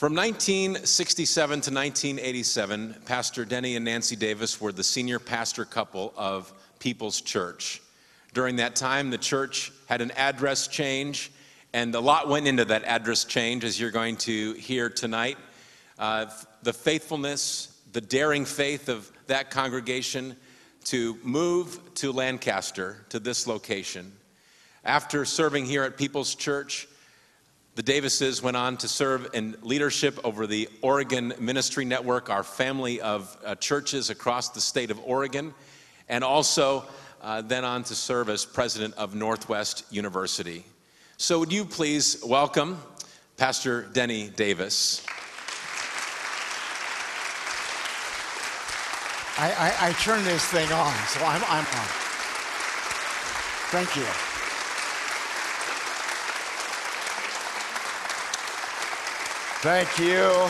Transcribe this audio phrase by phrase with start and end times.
[0.00, 6.50] From 1967 to 1987, Pastor Denny and Nancy Davis were the senior pastor couple of
[6.78, 7.82] People's Church.
[8.32, 11.30] During that time, the church had an address change,
[11.74, 15.36] and a lot went into that address change, as you're going to hear tonight.
[15.98, 16.30] Uh,
[16.62, 20.34] the faithfulness, the daring faith of that congregation
[20.84, 24.10] to move to Lancaster, to this location.
[24.82, 26.88] After serving here at People's Church,
[27.76, 33.00] the Davises went on to serve in leadership over the Oregon Ministry Network, our family
[33.00, 35.54] of uh, churches across the state of Oregon,
[36.08, 36.84] and also
[37.22, 40.64] uh, then on to serve as president of Northwest University.
[41.16, 42.80] So, would you please welcome
[43.36, 45.06] Pastor Denny Davis?
[49.38, 51.86] I, I, I turn this thing on, so I'm, I'm on.
[53.70, 54.29] Thank you.
[59.62, 60.48] Thank you.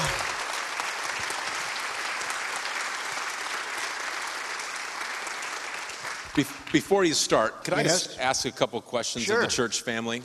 [6.72, 9.42] Before you start, could I just ask a couple questions Sure.
[9.42, 10.22] of the church family?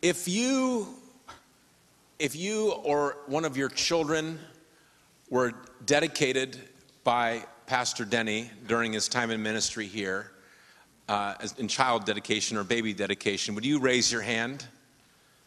[0.00, 0.94] If you,
[2.18, 4.40] if you or one of your children
[5.28, 5.52] were
[5.84, 6.58] dedicated
[7.04, 10.32] by Pastor Denny during his time in ministry here,
[11.10, 14.66] uh, in child dedication or baby dedication, would you raise your hand?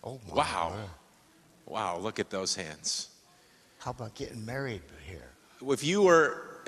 [0.04, 0.76] Oh, my Wow.
[1.66, 3.10] Wow, look at those hands.
[3.80, 5.30] How about getting married here?
[5.68, 6.62] If you were,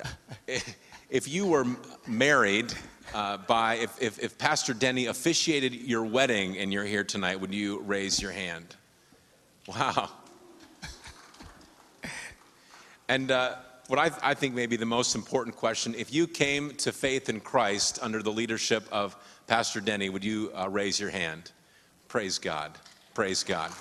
[1.10, 1.66] if you were
[2.08, 2.74] married
[3.14, 7.54] uh, by, if, if, if Pastor Denny officiated your wedding and you're here tonight, would
[7.54, 8.76] you raise your hand?
[9.68, 10.10] Wow.
[13.10, 13.56] And uh,
[13.88, 17.30] what I, I think may be the most important question if you came to faith
[17.30, 19.16] in Christ under the leadership of
[19.48, 21.52] Pastor Denny, would you uh, raise your hand?
[22.10, 22.74] Praise God.
[23.14, 23.72] Praise God.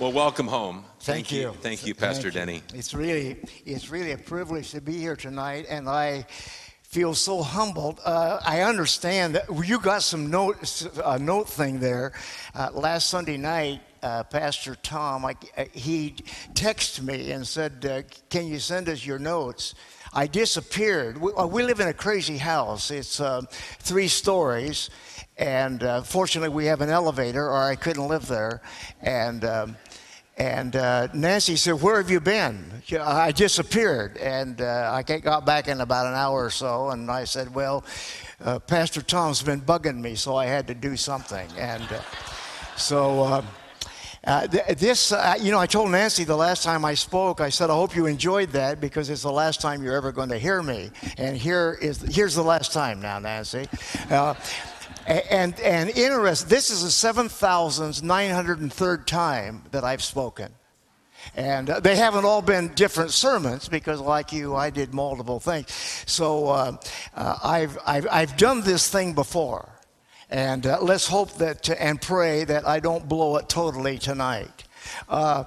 [0.00, 0.84] Well, welcome home.
[0.98, 1.52] Thank, you.
[1.60, 2.32] Thank you, Thank Pastor you.
[2.32, 2.62] Denny.
[2.74, 6.26] It's really, it's really a privilege to be here tonight, and I
[6.82, 8.00] feel so humbled.
[8.04, 12.12] Uh, I understand that you got some note, a note thing there.
[12.56, 16.16] Uh, last Sunday night, uh, Pastor Tom, I, uh, he
[16.54, 19.76] texted me and said, uh, "Can you send us your notes?"
[20.12, 21.18] I disappeared.
[21.18, 22.90] We, we live in a crazy house.
[22.90, 23.42] It's uh,
[23.80, 24.90] three stories,
[25.36, 28.62] and uh, fortunately, we have an elevator, or I couldn't live there.
[29.00, 29.76] And um,
[30.36, 32.82] and uh, Nancy said, Where have you been?
[33.00, 34.16] I disappeared.
[34.16, 36.90] And uh, I got back in about an hour or so.
[36.90, 37.84] And I said, Well,
[38.42, 41.48] uh, Pastor Tom's been bugging me, so I had to do something.
[41.56, 42.00] And uh,
[42.76, 43.22] so.
[43.22, 43.42] Uh,
[44.26, 47.50] uh, th- this, uh, you know, I told Nancy the last time I spoke, I
[47.50, 50.38] said, I hope you enjoyed that because it's the last time you're ever going to
[50.38, 50.90] hear me.
[51.18, 53.68] And here is, here's the last time now, Nancy.
[55.06, 60.50] Uh, and, and interest, this is the 7,903rd time that I've spoken.
[61.36, 65.68] And uh, they haven't all been different sermons because, like you, I did multiple things.
[66.06, 66.76] So uh,
[67.14, 69.68] uh, I've, I've, I've done this thing before.
[70.30, 74.64] And uh, let's hope that and pray that I don't blow it totally tonight.
[75.08, 75.44] Uh,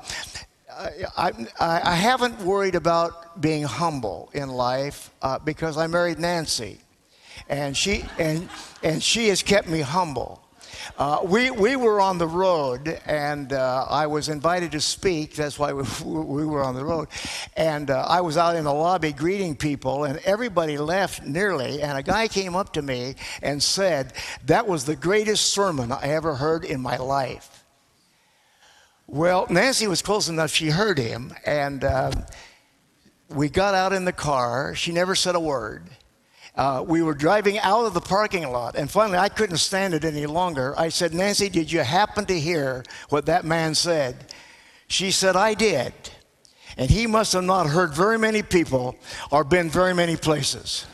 [1.17, 6.79] I, I, I haven't worried about being humble in life uh, because I married Nancy,
[7.49, 8.49] and she and
[8.83, 10.43] and she has kept me humble.
[10.97, 15.35] Uh, we, we were on the road, and uh, I was invited to speak.
[15.35, 17.07] That's why we, we were on the road.
[17.55, 21.81] And uh, I was out in the lobby greeting people, and everybody left nearly.
[21.81, 24.13] And a guy came up to me and said,
[24.45, 27.63] That was the greatest sermon I ever heard in my life.
[29.07, 32.11] Well, Nancy was close enough, she heard him, and uh,
[33.29, 34.75] we got out in the car.
[34.75, 35.83] She never said a word.
[36.57, 40.03] Uh, we were driving out of the parking lot, and finally, I couldn't stand it
[40.03, 40.73] any longer.
[40.77, 44.33] I said, Nancy, did you happen to hear what that man said?
[44.87, 45.93] She said, I did.
[46.75, 48.95] And he must have not heard very many people
[49.31, 50.87] or been very many places.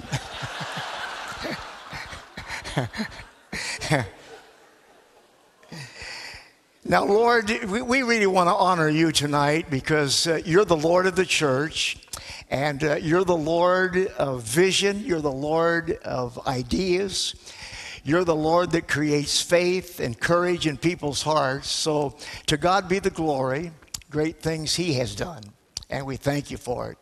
[6.86, 11.16] Now, Lord, we, really want to honor you tonight because uh, you're the Lord of
[11.16, 11.98] the church
[12.50, 15.04] and uh, you're the Lord of vision.
[15.04, 17.36] You're the Lord of ideas.
[18.04, 21.70] You're the Lord that creates faith and courage in people's hearts.
[21.70, 22.18] So,
[22.48, 23.72] to God be the glory,
[24.10, 25.44] great things He has done,
[25.90, 26.98] and we thank you for it.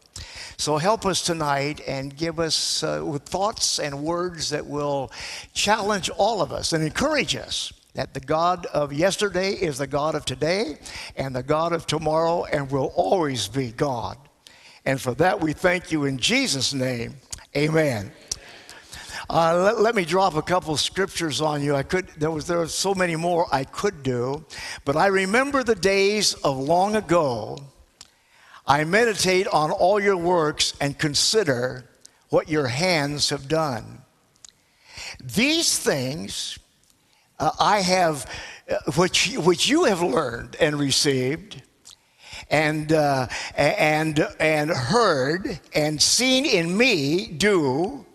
[0.58, 5.12] So, help us tonight and give us uh, with thoughts and words that will
[5.54, 10.16] challenge all of us and encourage us that the God of yesterday is the God
[10.16, 10.78] of today
[11.18, 14.18] and the God of tomorrow and will always be God.
[14.86, 17.16] And for that, we thank you in Jesus' name.
[17.56, 18.12] Amen.
[19.30, 21.76] Uh, let, let, me drop a couple scriptures on you.
[21.76, 24.44] I could there was there were so many more I could do,
[24.84, 27.58] but I remember the days of long ago.
[28.68, 31.86] I meditate on all your works and consider
[32.30, 34.02] what your hands have done.
[35.24, 36.60] These things
[37.40, 38.30] uh, I have,
[38.70, 41.62] uh, which which you have learned and received.
[42.50, 48.06] And, uh, and, and heard and seen in me do,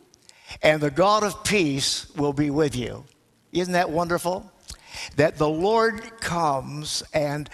[0.62, 3.04] and the God of peace will be with you.
[3.52, 4.50] Isn't that wonderful?
[5.16, 7.48] That the Lord comes and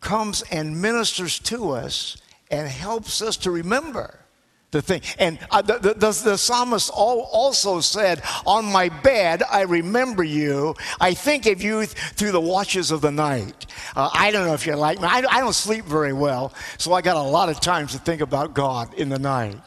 [0.00, 2.16] comes and ministers to us
[2.50, 4.19] and helps us to remember
[4.70, 5.02] the thing.
[5.18, 10.74] And uh, the, the, the, the, psalmist also said, On my bed I remember you.
[11.00, 13.66] I think of you through the watches of the night.
[13.96, 15.08] Uh, I don't know if you're like me.
[15.08, 18.20] I, I don't sleep very well, so I got a lot of times to think
[18.20, 19.58] about God in the night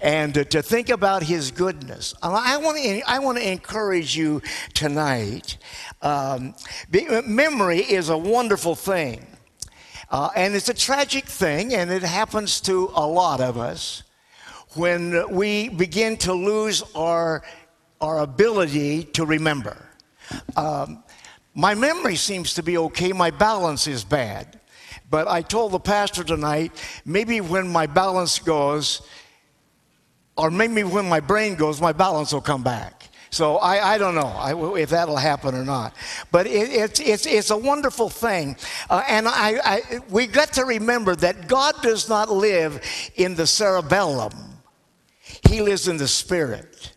[0.00, 2.14] and to think about his goodness.
[2.22, 4.40] I want to, I want to encourage you
[4.74, 5.58] tonight.
[6.00, 6.54] Um,
[7.26, 9.26] memory is a wonderful thing.
[10.10, 14.02] Uh, and it's a tragic thing, and it happens to a lot of us
[14.74, 17.42] when we begin to lose our,
[18.00, 19.76] our ability to remember.
[20.56, 21.04] Um,
[21.54, 24.60] my memory seems to be okay, my balance is bad.
[25.10, 26.72] But I told the pastor tonight
[27.04, 29.02] maybe when my balance goes,
[30.36, 33.10] or maybe when my brain goes, my balance will come back.
[33.32, 35.94] So I, I don't know if that'll happen or not.
[36.30, 38.56] But it, it's, it's, it's a wonderful thing.
[38.90, 42.82] Uh, and I, I, we got to remember that God does not live
[43.16, 44.32] in the cerebellum,
[45.48, 46.92] He lives in the spirit.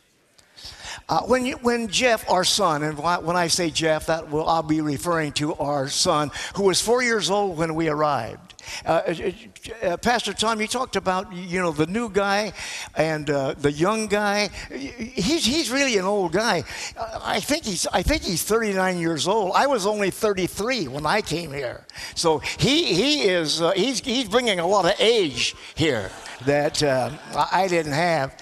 [1.08, 4.64] Uh, when, you, when Jeff, our son, and when I say Jeff, that will I'll
[4.64, 8.55] be referring to our son, who was four years old when we arrived.
[8.86, 12.54] Uh, uh, uh, Pastor Tom, you talked about you know the new guy
[12.96, 14.50] and uh, the young guy.
[14.72, 16.64] He's he's really an old guy.
[16.98, 19.54] Uh, I think he's I think he's 39 years old.
[19.56, 21.86] I was only 33 when I came here,
[22.16, 26.12] so he he is uh, he's he's bringing a lot of age here
[26.46, 28.36] that I didn't have.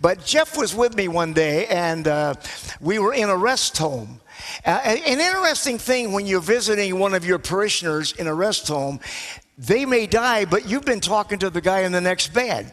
[0.00, 2.36] But Jeff was with me one day, and
[2.80, 4.20] we were in a rest home.
[4.64, 9.00] Uh, an interesting thing when you're visiting one of your parishioners in a rest home,
[9.58, 12.72] they may die, but you've been talking to the guy in the next bed.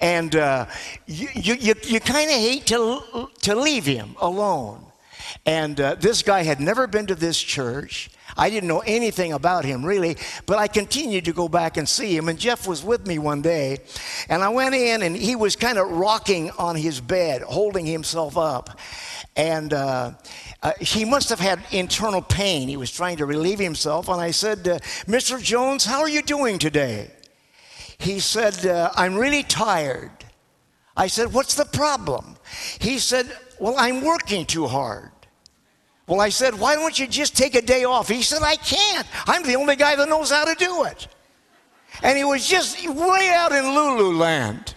[0.00, 0.66] And uh,
[1.06, 4.84] you, you, you kind of hate to, to leave him alone.
[5.44, 8.10] And uh, this guy had never been to this church.
[8.36, 10.16] I didn't know anything about him really,
[10.46, 12.28] but I continued to go back and see him.
[12.28, 13.78] And Jeff was with me one day,
[14.28, 18.36] and I went in, and he was kind of rocking on his bed, holding himself
[18.36, 18.78] up.
[19.38, 20.12] And uh,
[20.64, 22.68] uh, he must have had internal pain.
[22.68, 24.08] He was trying to relieve himself.
[24.08, 25.40] And I said, uh, Mr.
[25.40, 27.12] Jones, how are you doing today?
[27.98, 30.10] He said, uh, I'm really tired.
[30.96, 32.36] I said, What's the problem?
[32.80, 33.30] He said,
[33.60, 35.12] Well, I'm working too hard.
[36.08, 38.08] Well, I said, Why don't you just take a day off?
[38.08, 39.06] He said, I can't.
[39.26, 41.06] I'm the only guy that knows how to do it.
[42.02, 44.74] And he was just way out in Lulu land.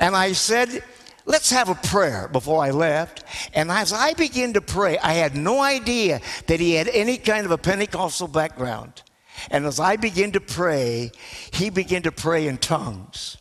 [0.00, 0.82] And I said,
[1.26, 3.24] let's have a prayer before I left.
[3.52, 7.44] And as I began to pray, I had no idea that he had any kind
[7.44, 9.02] of a Pentecostal background.
[9.50, 11.12] And as I began to pray,
[11.52, 13.36] he began to pray in tongues.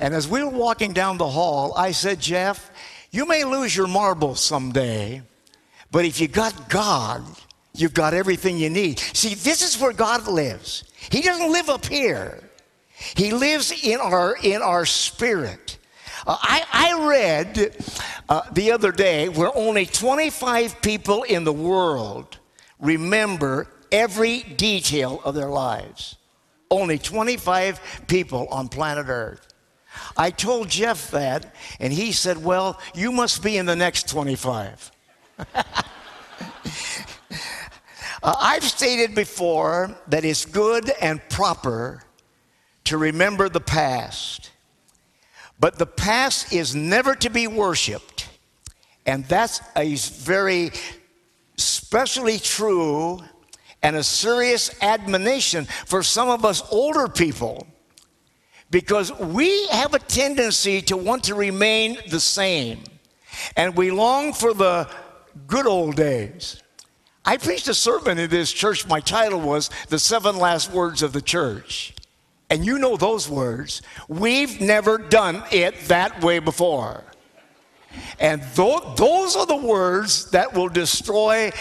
[0.00, 2.70] And as we were walking down the hall, I said, Jeff,
[3.10, 5.22] you may lose your marbles someday,
[5.90, 7.22] but if you got God,
[7.74, 8.98] you've got everything you need.
[8.98, 10.84] See, this is where God lives.
[11.10, 12.42] He doesn't live up here.
[13.16, 15.78] He lives in our in our spirit.
[16.26, 17.76] Uh, I, I, read
[18.28, 22.38] uh, the other day where only 25 people in the world
[22.80, 26.16] remember every detail of their lives.
[26.70, 29.46] Only 25 people on planet Earth.
[30.16, 34.90] I told Jeff that, and he said, Well, you must be in the next 25.
[38.24, 42.02] Uh, I've stated before that it's good and proper
[42.84, 44.50] to remember the past.
[45.64, 48.28] But the past is never to be worshiped.
[49.06, 50.72] And that's a very
[51.56, 53.20] specially true
[53.82, 57.66] and a serious admonition for some of us older people
[58.70, 62.84] because we have a tendency to want to remain the same
[63.56, 64.86] and we long for the
[65.46, 66.62] good old days.
[67.24, 68.86] I preached a sermon in this church.
[68.86, 71.94] My title was The Seven Last Words of the Church.
[72.50, 73.82] And you know those words.
[74.08, 77.04] We've never done it that way before.
[78.18, 81.52] And th- those are the words that will destroy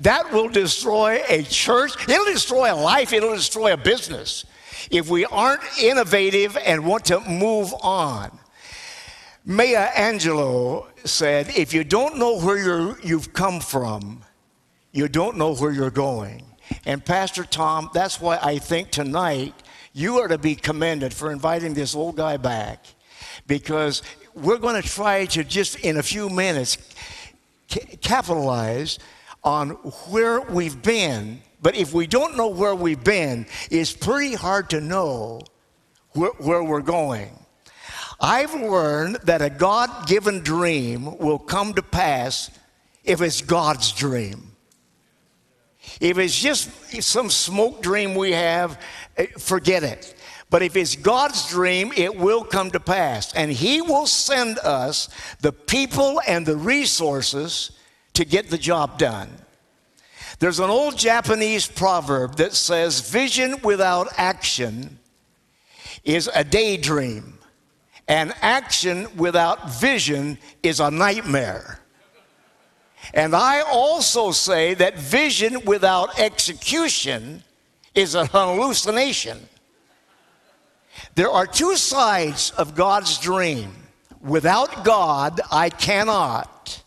[0.00, 1.92] that will destroy a church.
[2.08, 4.44] It'll destroy a life, it'll destroy a business
[4.90, 8.38] if we aren't innovative and want to move on.
[9.44, 14.22] Maya Angelou said, If you don't know where you've come from,
[14.92, 16.44] you don't know where you're going.
[16.84, 19.54] And Pastor Tom, that's why I think tonight
[19.92, 22.84] you are to be commended for inviting this old guy back
[23.46, 24.02] because
[24.34, 26.78] we're going to try to just in a few minutes
[28.00, 28.98] capitalize
[29.44, 29.70] on
[30.10, 31.42] where we've been.
[31.60, 35.42] But if we don't know where we've been, it's pretty hard to know
[36.12, 37.30] where, where we're going.
[38.20, 42.50] I've learned that a God given dream will come to pass
[43.04, 44.51] if it's God's dream.
[46.02, 46.68] If it's just
[47.00, 48.80] some smoke dream we have,
[49.16, 50.16] eh, forget it.
[50.50, 53.32] But if it's God's dream, it will come to pass.
[53.34, 55.08] And He will send us
[55.42, 57.70] the people and the resources
[58.14, 59.30] to get the job done.
[60.40, 64.98] There's an old Japanese proverb that says, Vision without action
[66.02, 67.38] is a daydream,
[68.08, 71.78] and action without vision is a nightmare.
[73.14, 77.42] And I also say that vision without execution
[77.94, 79.38] is a hallucination.
[81.14, 83.74] There are two sides of God's dream.
[84.20, 86.82] Without God, I cannot.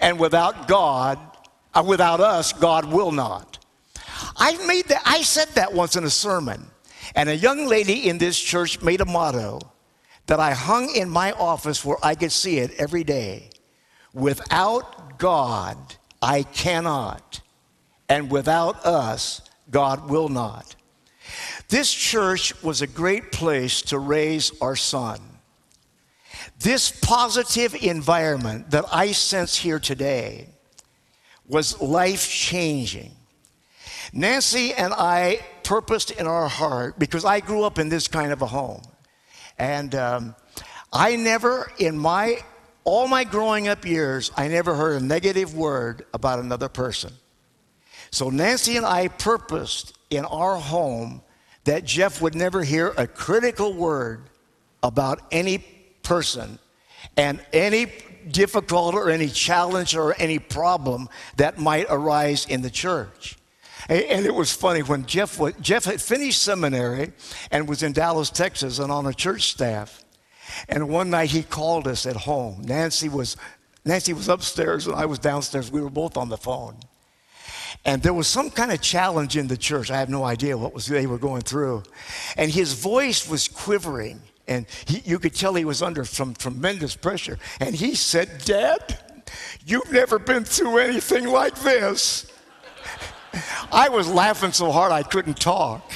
[0.00, 1.18] And without God,
[1.74, 3.58] uh, without us, God will not.
[4.36, 6.66] I made that I said that once in a sermon.
[7.14, 9.60] And a young lady in this church made a motto
[10.26, 13.50] that I hung in my office where I could see it every day.
[14.14, 15.78] Without God,
[16.20, 17.40] I cannot.
[18.10, 19.40] And without us,
[19.70, 20.76] God will not.
[21.70, 25.18] This church was a great place to raise our son.
[26.58, 30.48] This positive environment that I sense here today
[31.48, 33.12] was life changing.
[34.12, 38.42] Nancy and I purposed in our heart, because I grew up in this kind of
[38.42, 38.82] a home.
[39.58, 40.34] And um,
[40.92, 42.44] I never, in my
[42.84, 47.12] all my growing up years, I never heard a negative word about another person.
[48.10, 51.22] So Nancy and I purposed in our home
[51.64, 54.28] that Jeff would never hear a critical word
[54.82, 55.58] about any
[56.02, 56.58] person
[57.16, 57.90] and any
[58.30, 63.36] difficult or any challenge or any problem that might arise in the church.
[63.88, 67.12] And it was funny when Jeff, Jeff had finished seminary
[67.50, 70.03] and was in Dallas, Texas, and on a church staff.
[70.68, 72.62] And one night he called us at home.
[72.62, 73.36] Nancy was,
[73.84, 75.70] Nancy was upstairs and I was downstairs.
[75.70, 76.76] We were both on the phone.
[77.84, 79.90] And there was some kind of challenge in the church.
[79.90, 81.82] I have no idea what was they were going through.
[82.36, 84.22] And his voice was quivering.
[84.46, 87.38] And he, you could tell he was under some tremendous pressure.
[87.60, 88.98] And he said, Dad,
[89.66, 92.30] you've never been through anything like this.
[93.72, 95.90] I was laughing so hard I couldn't talk.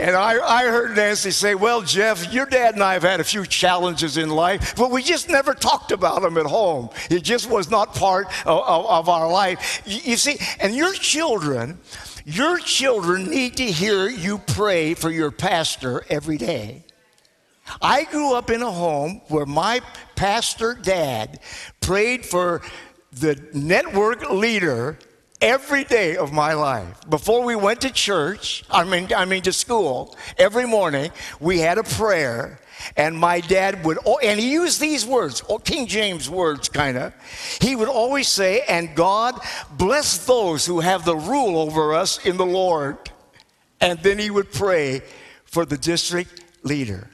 [0.00, 3.24] And I, I heard Nancy say, Well, Jeff, your dad and I have had a
[3.24, 6.88] few challenges in life, but we just never talked about them at home.
[7.10, 9.82] It just was not part of, of, of our life.
[9.84, 11.78] You, you see, and your children,
[12.24, 16.82] your children need to hear you pray for your pastor every day.
[17.82, 19.82] I grew up in a home where my
[20.16, 21.40] pastor dad
[21.82, 22.62] prayed for
[23.12, 24.98] the network leader
[25.40, 27.08] every day of my life.
[27.08, 31.78] Before we went to church, I mean, I mean to school, every morning we had
[31.78, 32.60] a prayer.
[32.96, 37.12] And my dad would, and he used these words, King James words, kind of.
[37.60, 39.38] He would always say, And God
[39.72, 42.96] bless those who have the rule over us in the Lord.
[43.82, 45.02] And then he would pray
[45.44, 47.10] for the district leader.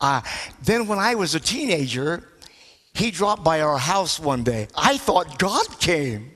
[0.00, 0.22] Uh,
[0.62, 2.28] then, when I was a teenager,
[2.94, 4.66] he dropped by our house one day.
[4.76, 6.33] I thought God came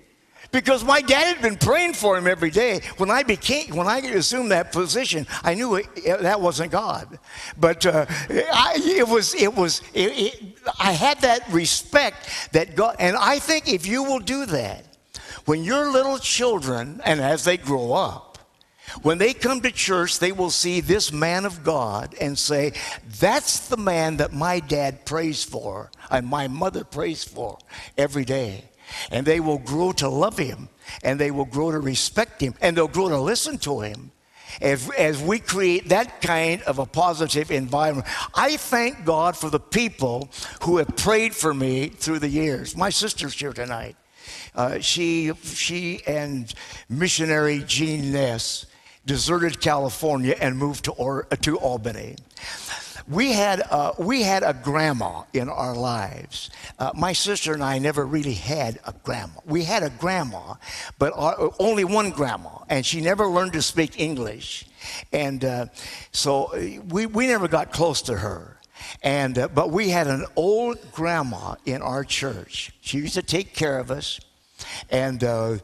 [0.50, 2.80] because my dad had been praying for him every day.
[2.96, 7.18] When I became, when I assumed that position, I knew it, that wasn't God.
[7.58, 13.16] But uh, I, it was, it was, it, I had that respect that God, and
[13.16, 14.84] I think if you will do that,
[15.44, 18.38] when your little children, and as they grow up,
[19.02, 22.72] when they come to church, they will see this man of God and say,
[23.20, 27.58] That's the man that my dad prays for and my mother prays for
[27.98, 28.64] every day.
[29.10, 30.68] And they will grow to love him
[31.02, 34.12] and they will grow to respect him and they'll grow to listen to him.
[34.60, 39.60] As, as we create that kind of a positive environment, I thank God for the
[39.60, 40.30] people
[40.62, 42.76] who have prayed for me through the years.
[42.76, 43.96] My sister's here tonight.
[44.54, 46.52] Uh, she, she and
[46.88, 48.66] missionary Jean Ness
[49.06, 52.16] deserted California and moved to, or, to Albany
[53.08, 56.50] we had, uh, we had a grandma in our lives.
[56.78, 59.40] Uh, my sister and I never really had a grandma.
[59.46, 60.54] We had a grandma,
[60.98, 64.66] but our, only one grandma, and she never learned to speak English.
[65.12, 65.66] And uh,
[66.12, 68.58] so uh, we, we never got close to her.
[69.02, 72.72] And, uh, but we had an old grandma in our church.
[72.80, 74.20] She used to take care of us,
[74.90, 75.58] and uh,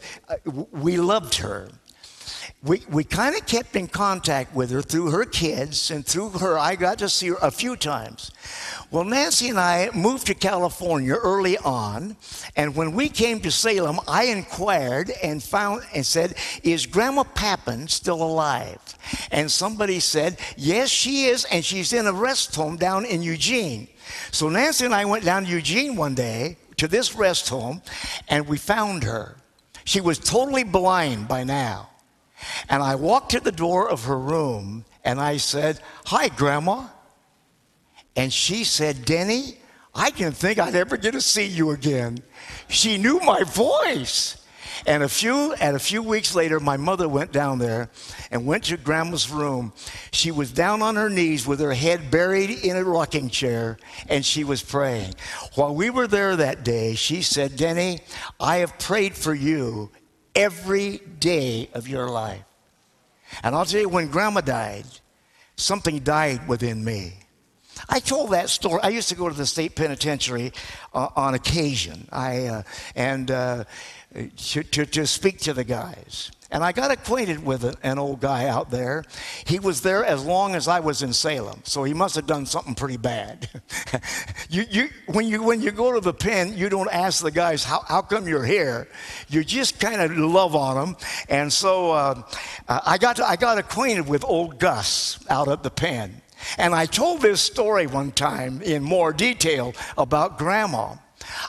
[0.73, 1.69] we loved her
[2.65, 6.59] we, we kind of kept in contact with her through her kids and through her.
[6.59, 8.31] I got to see her a few times.
[8.91, 12.17] Well nancy and i moved to california early on
[12.57, 17.89] and when we came to salem i inquired and found and said is grandma pappin
[17.89, 18.79] still alive?
[19.31, 23.89] And somebody said yes she is and she's in a rest home down in eugene.
[24.31, 27.83] So nancy and i went down to eugene one day to this rest home
[28.29, 29.37] and we found her.
[29.85, 31.91] She was totally blind by now
[32.69, 36.89] and I walked to the door of her room and I said, Hi, Grandma.
[38.17, 39.59] And she said, Denny,
[39.95, 42.19] I didn't think I'd ever get to see you again.
[42.69, 44.41] She knew my voice.
[44.87, 47.91] And a few and a few weeks later, my mother went down there
[48.31, 49.73] and went to grandma's room.
[50.13, 54.25] She was down on her knees with her head buried in a rocking chair, and
[54.25, 55.15] she was praying.
[55.55, 58.01] While we were there that day, she said, Denny,
[58.41, 59.91] I have prayed for you
[60.35, 62.45] every day of your life.
[63.43, 64.87] And I'll tell you, when grandma died,
[65.57, 67.15] something died within me.
[67.89, 68.81] I told that story.
[68.83, 70.53] I used to go to the state penitentiary
[70.93, 72.63] uh, on occasion, I, uh,
[72.95, 73.65] and uh,
[74.37, 76.31] to, to, to speak to the guys.
[76.51, 79.05] And I got acquainted with an old guy out there.
[79.47, 82.47] He was there as long as I was in Salem, so he must have done
[82.47, 83.49] something pretty bad.
[84.51, 87.65] you, you, when, you, when you go to the pen, you don't ask the guys,
[87.65, 88.89] how, how come you're here?
[89.29, 90.97] You just kind of love on them.
[91.29, 92.23] And so uh,
[92.69, 96.21] I, got to, I got acquainted with old Gus out at the pen.
[96.59, 100.97] And I told this story one time in more detail about grandma.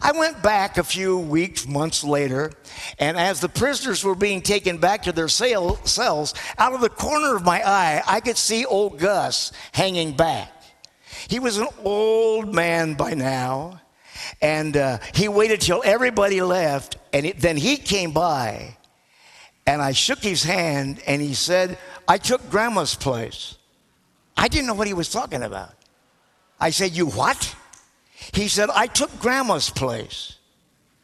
[0.01, 2.51] I went back a few weeks, months later,
[2.99, 7.35] and as the prisoners were being taken back to their cells, out of the corner
[7.35, 10.51] of my eye, I could see old Gus hanging back.
[11.27, 13.81] He was an old man by now,
[14.41, 18.77] and uh, he waited till everybody left, and it, then he came by,
[19.65, 23.57] and I shook his hand, and he said, I took grandma's place.
[24.37, 25.73] I didn't know what he was talking about.
[26.59, 27.55] I said, You what?
[28.33, 30.37] He said, I took grandma's place.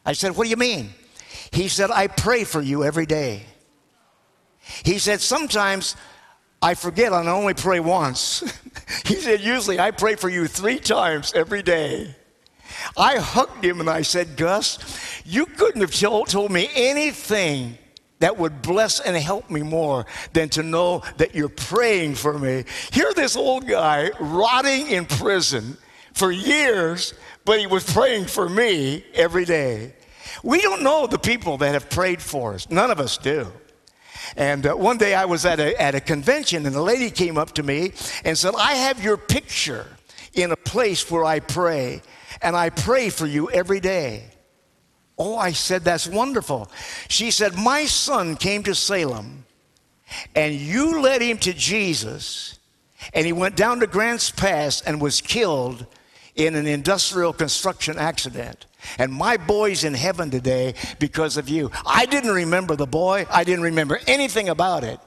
[0.04, 0.90] I said, What do you mean?
[1.52, 3.44] He said, I pray for you every day.
[4.84, 5.96] He said, Sometimes
[6.60, 8.40] I forget and I only pray once.
[9.04, 12.14] he said, Usually I pray for you three times every day.
[12.96, 14.78] I hugged him and I said, Gus,
[15.24, 17.78] you couldn't have told me anything
[18.20, 22.64] that would bless and help me more than to know that you're praying for me.
[22.92, 25.76] Here, this old guy rotting in prison
[26.14, 29.94] for years, but he was praying for me every day.
[30.42, 32.70] We don't know the people that have prayed for us.
[32.70, 33.46] None of us do.
[34.36, 37.36] And uh, one day I was at a, at a convention, and a lady came
[37.36, 37.92] up to me
[38.24, 39.86] and said, I have your picture
[40.32, 42.02] in a place where I pray,
[42.40, 44.24] and I pray for you every day.
[45.18, 46.70] Oh, I said, that's wonderful.
[47.08, 49.44] She said, My son came to Salem,
[50.34, 52.58] and you led him to Jesus,
[53.12, 55.86] and he went down to Grants Pass and was killed
[56.36, 58.66] in an industrial construction accident.
[58.98, 61.70] And my boy's in heaven today because of you.
[61.86, 64.98] I didn't remember the boy, I didn't remember anything about it.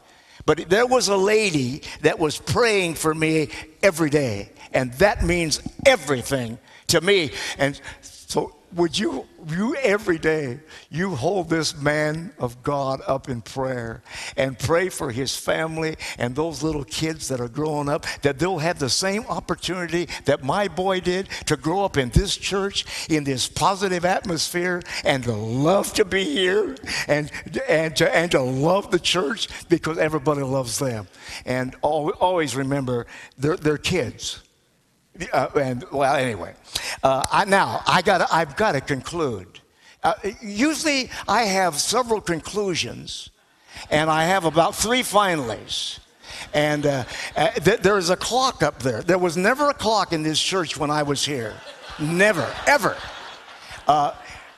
[0.46, 3.50] But there was a lady that was praying for me
[3.82, 4.52] every day.
[4.74, 7.32] And that means everything to me.
[7.58, 10.60] And so, would you you every day,
[10.90, 14.02] you hold this man of God up in prayer
[14.36, 18.58] and pray for his family and those little kids that are growing up, that they'll
[18.58, 23.24] have the same opportunity that my boy did to grow up in this church, in
[23.24, 26.76] this positive atmosphere, and to love to be here
[27.08, 27.32] and,
[27.68, 31.08] and, to, and to love the church because everybody loves them.
[31.46, 33.06] And always remember,
[33.38, 34.42] they're, they're kids.
[35.32, 36.54] Uh, and well, anyway,
[37.04, 39.60] uh, I, now I got I've got to conclude.
[40.04, 43.30] Uh, usually, I have several conclusions,
[43.90, 46.00] and I have about three finales.
[46.54, 47.04] And uh,
[47.36, 49.02] uh, th- there is a clock up there.
[49.02, 51.56] There was never a clock in this church when I was here,
[52.00, 52.98] never, ever.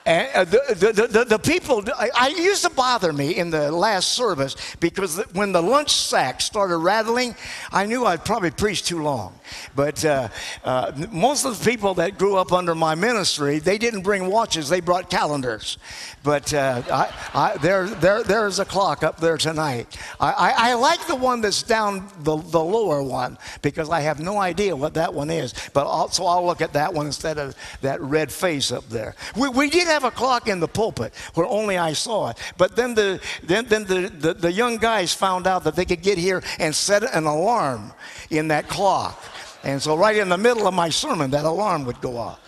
[0.07, 3.69] And uh, the, the, the, the, people, I, I, used to bother me in the
[3.69, 7.35] last service because when the lunch sack started rattling,
[7.73, 9.37] I knew I'd probably preach too long.
[9.75, 10.29] But uh,
[10.63, 14.69] uh, most of the people that grew up under my ministry, they didn't bring watches,
[14.69, 15.77] they brought calendars.
[16.23, 19.97] But uh, I, I, there, there, there's a clock up there tonight.
[20.21, 24.37] I, I, like the one that's down the, the lower one because I have no
[24.37, 25.53] idea what that one is.
[25.73, 29.15] But also, I'll look at that one instead of that red face up there.
[29.35, 32.37] We, we did have a clock in the pulpit where only I saw it.
[32.57, 36.01] But then the, then, then the, the, the young guys found out that they could
[36.01, 37.93] get here and set an alarm
[38.29, 39.21] in that clock.
[39.63, 42.39] And so, right in the middle of my sermon, that alarm would go off.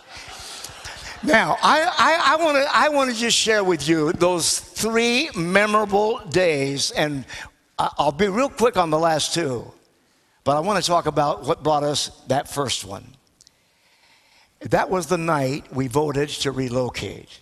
[1.24, 6.20] Now, I, I, I want to I wanna just share with you those three memorable
[6.30, 7.26] days, and
[7.78, 9.70] I'll be real quick on the last two,
[10.46, 13.06] but I want to talk about what brought us that first one.
[14.62, 17.40] That was the night we voted to relocate.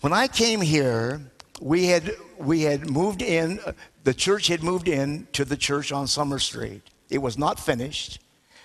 [0.00, 1.20] When I came here,
[1.60, 3.58] we had, we had moved in,
[4.04, 6.82] the church had moved in to the church on Summer Street.
[7.10, 8.20] It was not finished.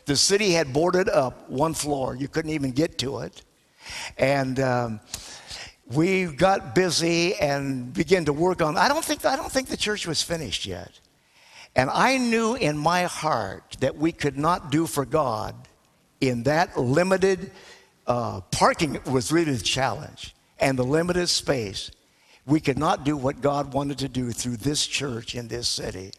[0.06, 3.41] The city had boarded up one floor, you couldn't even get to it.
[4.17, 4.99] And um,
[5.91, 9.78] we got busy and began to work on I don't think I don't think the
[9.78, 10.99] church was finished yet.
[11.75, 15.64] And I knew in my heart that we could not do for God
[16.30, 17.52] in that limited
[18.08, 21.92] uh, parking was really the challenge and the limited space.
[22.46, 26.12] We could not do what God wanted to do through this church in this city.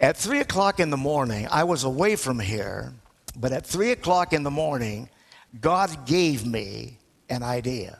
[0.00, 2.92] At three o'clock in the morning, I was away from here,
[3.36, 5.08] but at three o'clock in the morning,
[5.60, 7.98] God gave me an idea.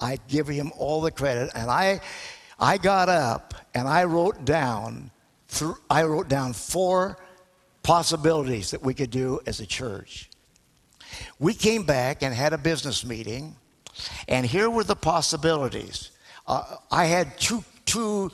[0.00, 2.00] I give him all the credit, and I,
[2.58, 5.10] I got up and I wrote down,
[5.48, 7.18] th- I wrote down four
[7.82, 10.28] possibilities that we could do as a church.
[11.38, 13.56] We came back and had a business meeting,
[14.26, 16.10] and here were the possibilities.
[16.46, 18.30] Uh, I had two, two,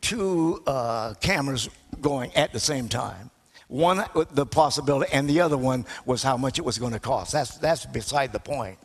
[0.00, 1.68] two uh, cameras
[2.00, 3.30] going at the same time.
[3.68, 7.32] One, the possibility, and the other one was how much it was going to cost.
[7.32, 8.78] That's, that's beside the point.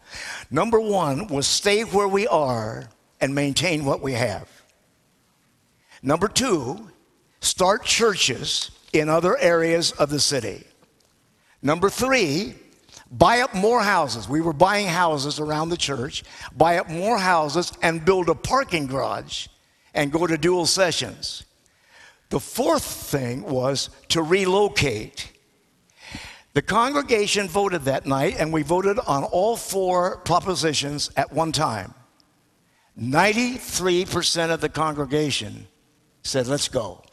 [0.50, 2.88] Number one was stay where we are
[3.20, 4.48] and maintain what we have.
[6.02, 6.90] Number two,
[7.42, 10.64] start churches in other areas of the city.
[11.62, 12.56] Number three,
[13.12, 14.28] buy up more houses.
[14.28, 16.24] We were buying houses around the church,
[16.56, 19.48] buy up more houses and build a parking garage
[19.94, 21.44] and go to dual sessions.
[22.30, 25.32] The fourth thing was to relocate.
[26.54, 31.94] The congregation voted that night, and we voted on all four propositions at one time.
[33.00, 35.68] 93% of the congregation
[36.24, 37.04] said, Let's go.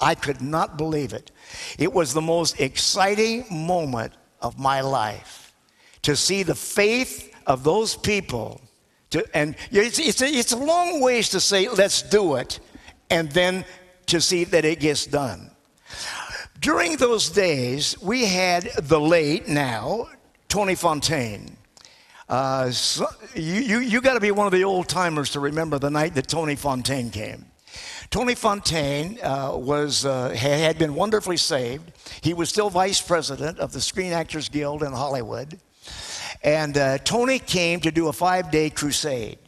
[0.00, 1.32] I could not believe it.
[1.78, 5.52] It was the most exciting moment of my life
[6.02, 8.60] to see the faith of those people.
[9.10, 12.60] To, and it's, it's, a, it's a long ways to say, let's do it,
[13.10, 13.64] and then
[14.06, 15.50] to see that it gets done.
[16.60, 20.08] During those days, we had the late now,
[20.48, 21.56] Tony Fontaine.
[22.28, 25.78] Uh, so you you, you got to be one of the old timers to remember
[25.78, 27.46] the night that Tony Fontaine came.
[28.10, 31.92] Tony Fontaine uh, was, uh, had been wonderfully saved.
[32.22, 35.60] He was still vice president of the Screen Actors Guild in Hollywood.
[36.42, 39.38] And uh, Tony came to do a five day crusade.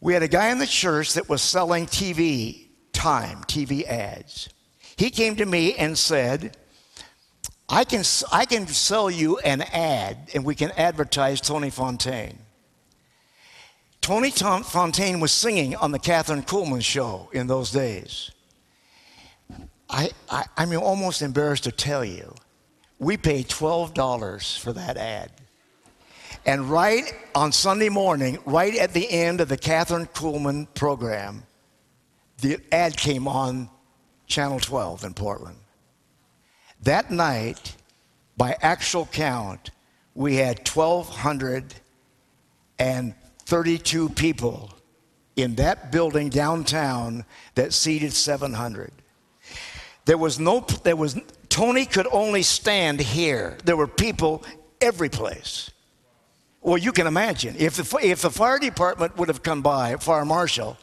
[0.00, 4.48] We had a guy in the church that was selling TV time, TV ads.
[4.96, 6.56] He came to me and said,
[7.68, 12.38] I can, I can sell you an ad and we can advertise Tony Fontaine.
[14.04, 18.30] Tony Fontaine was singing on the Kathryn Kuhlman show in those days.
[19.88, 22.34] I, I, I'm almost embarrassed to tell you,
[22.98, 25.30] we paid $12 for that ad.
[26.44, 31.44] And right on Sunday morning, right at the end of the Kathryn Kuhlman program,
[32.42, 33.70] the ad came on
[34.26, 35.56] Channel 12 in Portland.
[36.82, 37.74] That night,
[38.36, 39.70] by actual count,
[40.14, 40.62] we had
[43.48, 44.70] 1,232 people
[45.36, 48.92] in that building downtown that seated 700.
[50.06, 53.58] There was no, there was, Tony could only stand here.
[53.64, 54.44] There were people
[54.80, 55.70] every place.
[56.60, 60.24] Well, you can imagine if the, if the fire department would have come by, fire
[60.24, 60.78] marshal,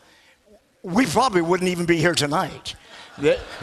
[0.84, 2.76] we probably wouldn't even be here tonight.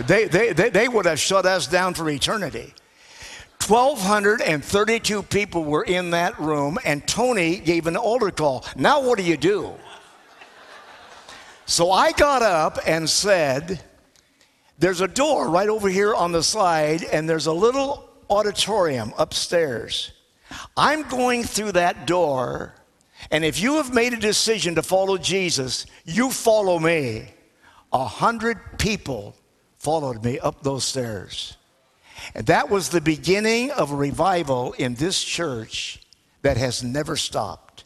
[0.07, 2.75] They, they, they, they would have shut us down for eternity.
[3.69, 8.65] 1,232 people were in that room, and Tony gave an altar call.
[8.77, 9.75] Now, what do you do?
[11.67, 13.85] So I got up and said,
[14.79, 20.13] There's a door right over here on the side, and there's a little auditorium upstairs.
[20.75, 22.75] I'm going through that door,
[23.31, 27.35] and if you have made a decision to follow Jesus, you follow me.
[27.93, 29.37] A hundred people
[29.77, 31.58] followed me up those stairs.
[32.35, 36.01] And that was the beginning of a revival in this church
[36.43, 37.85] that has never stopped.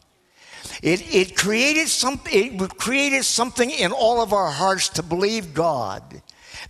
[0.81, 6.21] It, it, created some, it created something in all of our hearts to believe God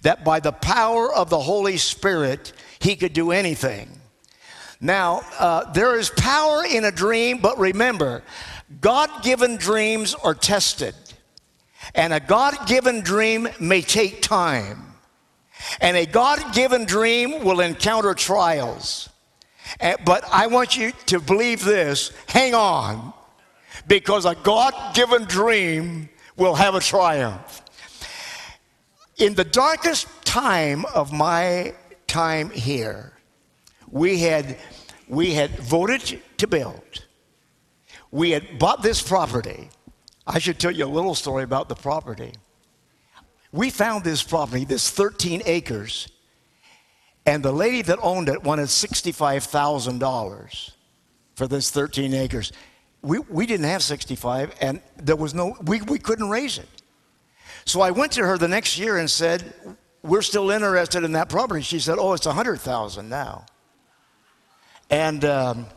[0.01, 3.89] that by the power of the Holy Spirit, He could do anything.
[4.79, 8.23] Now, uh, there is power in a dream, but remember,
[8.81, 10.95] God given dreams are tested,
[11.95, 14.92] and a God given dream may take time.
[15.81, 19.09] And a God given dream will encounter trials.
[19.79, 23.13] Eh, But I want you to believe this hang on,
[23.87, 27.61] because a God given dream will have a triumph.
[29.17, 31.73] In the darkest time of my
[32.07, 33.13] time here,
[33.89, 34.57] we had,
[35.07, 37.05] we had voted to build.
[38.11, 39.69] We had bought this property.
[40.25, 42.33] I should tell you a little story about the property.
[43.53, 46.09] We found this property, this 13 acres,
[47.25, 50.71] and the lady that owned it wanted $65,000
[51.35, 52.51] for this 13 acres.
[53.03, 56.67] We, we didn't have 65, and there was no, we, we couldn't raise it.
[57.65, 59.53] So I went to her the next year and said,
[60.01, 61.61] We're still interested in that property.
[61.61, 63.45] She said, Oh, it's 100,000 now.
[64.89, 65.67] And um,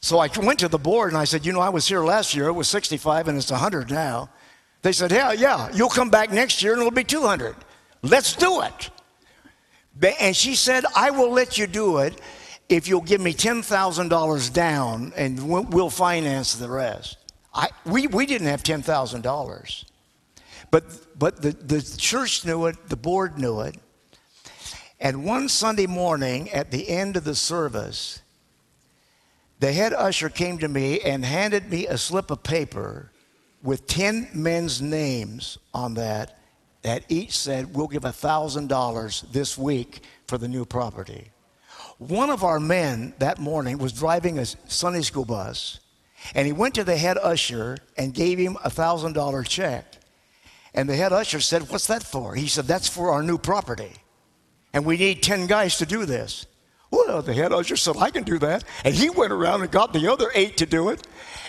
[0.00, 2.34] so I went to the board and I said, You know, I was here last
[2.34, 4.30] year, it was 65 and it's 100 now.
[4.82, 7.56] They said, Yeah, yeah, you'll come back next year and it'll be 200.
[8.02, 8.90] Let's do it.
[10.20, 12.20] And she said, I will let you do it
[12.68, 17.16] if you'll give me $10,000 down and we'll finance the rest.
[17.52, 19.84] I, we, we didn't have $10,000.
[20.70, 23.76] But, but the, the church knew it, the board knew it.
[25.00, 28.20] And one Sunday morning at the end of the service,
[29.60, 33.10] the head usher came to me and handed me a slip of paper
[33.62, 36.38] with 10 men's names on that,
[36.82, 41.30] that each said, We'll give $1,000 this week for the new property.
[41.98, 45.80] One of our men that morning was driving a Sunday school bus,
[46.34, 49.84] and he went to the head usher and gave him a $1,000 check.
[50.74, 52.34] And the head usher said, What's that for?
[52.34, 53.92] He said, That's for our new property.
[54.72, 56.46] And we need 10 guys to do this.
[56.90, 58.64] Well, the head usher said, I can do that.
[58.84, 61.06] And he went around and got the other eight to do it.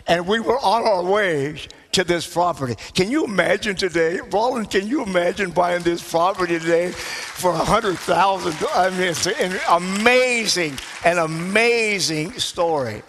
[0.07, 2.75] And we were on our way to this property.
[2.93, 8.67] Can you imagine today, Roland, can you imagine buying this property today for a 100000
[8.73, 13.01] I mean, it's an amazing, an amazing story.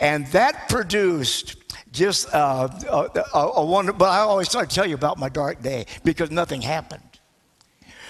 [0.00, 1.56] And that produced
[1.92, 3.92] just uh, a, a, a wonder.
[3.92, 7.02] But I always try to tell you about my dark day because nothing happened.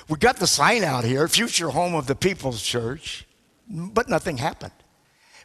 [0.09, 3.27] We got the sign out here, future home of the People's Church,
[3.69, 4.73] but nothing happened.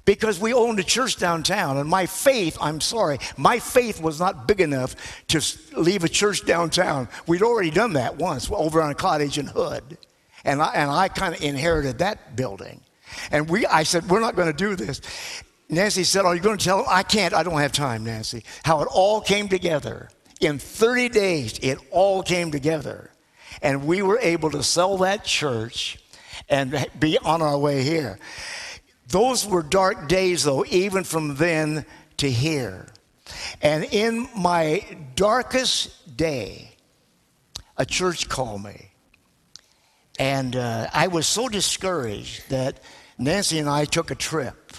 [0.06, 4.48] Because we owned a church downtown, and my faith, I'm sorry, my faith was not
[4.48, 4.96] big enough
[5.28, 5.42] to
[5.76, 7.10] leave a church downtown.
[7.28, 9.98] We'd already done that once over on cottage in Hood.
[10.46, 12.82] And I, and I kind of inherited that building.
[13.32, 15.02] And we, I said, we're not going to do this.
[15.70, 16.86] Nancy said, Are you going to tell them?
[16.90, 17.34] I can't.
[17.34, 18.44] I don't have time, Nancy.
[18.64, 20.10] How it all came together.
[20.40, 23.12] In 30 days, it all came together.
[23.62, 25.98] And we were able to sell that church
[26.48, 28.20] and be on our way here.
[29.08, 31.86] Those were dark days, though, even from then
[32.18, 32.88] to here.
[33.62, 34.84] And in my
[35.16, 36.76] darkest day,
[37.78, 38.92] a church called me.
[40.20, 42.80] And uh, I was so discouraged that
[43.18, 44.74] Nancy and I took a trip.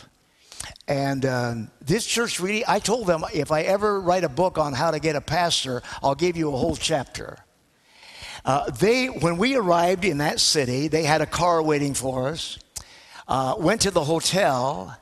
[0.86, 4.72] And um, this church really, I told them if I ever write a book on
[4.72, 7.38] how to get a pastor, I'll give you a whole chapter.
[8.44, 12.58] Uh, they, when we arrived in that city, they had a car waiting for us.
[13.28, 14.96] Uh, went to the hotel,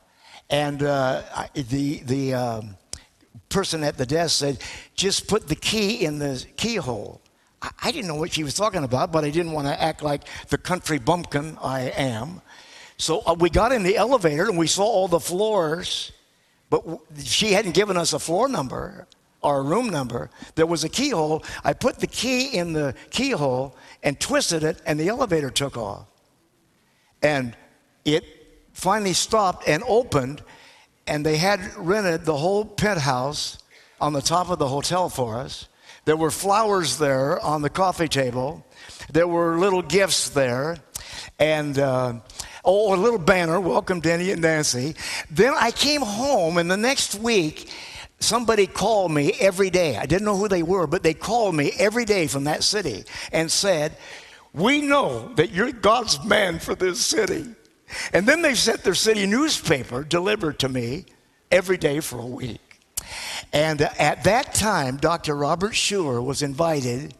[0.49, 1.23] and uh,
[1.55, 2.75] the the um,
[3.47, 4.59] person at the desk said,
[4.95, 7.21] "Just put the key in the keyhole."
[7.61, 10.03] I, I didn't know what she was talking about, but I didn't want to act
[10.03, 12.41] like the country bumpkin I am.
[12.97, 16.11] So uh, we got in the elevator and we saw all the floors,
[16.69, 19.07] but w- she hadn't given us a floor number
[19.41, 20.29] or a room number.
[20.55, 21.43] There was a keyhole.
[21.63, 26.07] I put the key in the keyhole and twisted it, and the elevator took off.
[27.21, 27.55] And
[28.07, 28.23] it
[28.73, 30.41] finally stopped and opened,
[31.05, 33.57] and they had rented the whole penthouse
[33.99, 35.67] on the top of the hotel for us.
[36.05, 38.65] There were flowers there on the coffee table.
[39.11, 40.77] There were little gifts there,
[41.37, 42.13] and uh,
[42.63, 44.95] oh, a little banner, welcome Denny and Nancy.
[45.29, 47.69] Then I came home, and the next week,
[48.19, 49.97] somebody called me every day.
[49.97, 53.03] I didn't know who they were, but they called me every day from that city
[53.33, 53.97] and said,
[54.53, 57.53] We know that you're God's man for this city.
[58.13, 61.05] And then they sent their city newspaper delivered to me
[61.51, 62.61] every day for a week.
[63.53, 65.35] And at that time, Dr.
[65.35, 67.13] Robert Schuller was invited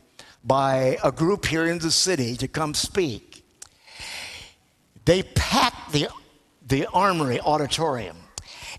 [0.44, 3.44] by a group here in the city to come speak.
[5.06, 6.10] They packed the,
[6.66, 8.18] the Armory Auditorium.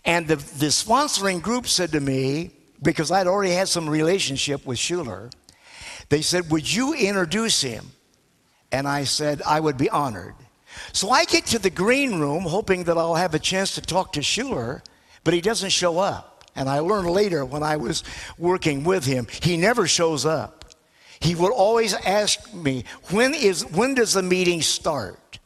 [0.04, 2.50] And the, the sponsoring group said to me,
[2.82, 5.32] because I'd already had some relationship with Schuller,
[6.08, 7.90] they said, Would you introduce him?
[8.70, 10.34] And I said, I would be honored.
[10.92, 14.12] So I get to the green room hoping that I'll have a chance to talk
[14.14, 14.82] to Schuller,
[15.24, 16.44] but he doesn't show up.
[16.54, 18.02] And I learned later when I was
[18.36, 20.64] working with him, he never shows up.
[21.20, 25.38] he would always ask me, when, is, when does the meeting start?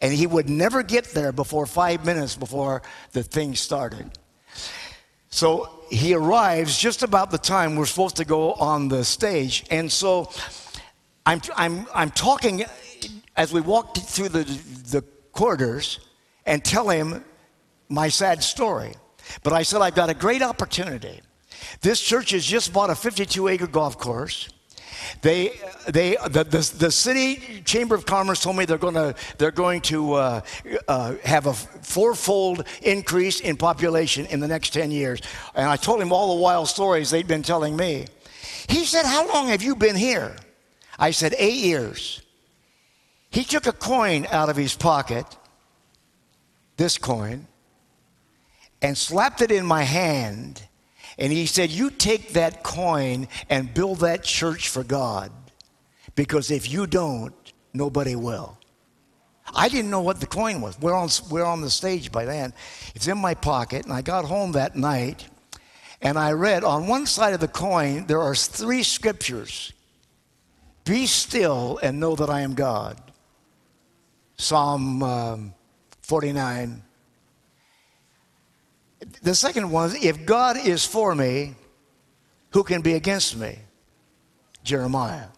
[0.00, 4.10] And he would never get there before five minutes before the thing started.
[5.30, 9.64] So he arrives just about the time we're supposed to go on the stage.
[9.70, 10.30] And so
[11.26, 12.64] I'm, I'm, I'm talking
[13.38, 14.42] as we walked through the,
[14.90, 16.00] the corridors
[16.44, 17.24] and tell him
[17.88, 18.92] my sad story.
[19.44, 21.20] But I said, I've got a great opportunity.
[21.80, 24.48] This church has just bought a 52 acre golf course.
[25.22, 25.52] They,
[25.86, 29.80] they, the, the, the, city chamber of commerce told me they're going to, they're going
[29.82, 30.40] to uh,
[30.88, 35.20] uh, have a fourfold increase in population in the next 10 years.
[35.54, 38.06] And I told him all the wild stories they'd been telling me.
[38.68, 40.34] He said, How long have you been here?
[40.98, 42.22] I said, Eight years.
[43.30, 45.26] He took a coin out of his pocket,
[46.76, 47.46] this coin,
[48.80, 50.62] and slapped it in my hand
[51.18, 55.32] and he said, You take that coin and build that church for God.
[56.14, 57.34] Because if you don't,
[57.74, 58.56] nobody will.
[59.54, 60.78] I didn't know what the coin was.
[60.78, 62.52] We're on, we're on the stage by then.
[62.94, 65.26] It's in my pocket, and I got home that night,
[66.02, 69.72] and I read on one side of the coin, there are three scriptures
[70.84, 73.00] Be still and know that I am God.
[74.38, 75.54] Psalm um,
[76.02, 76.82] 49,
[79.22, 81.54] the second one is if God is for me,
[82.52, 83.58] who can be against me?
[84.64, 85.28] Jeremiah.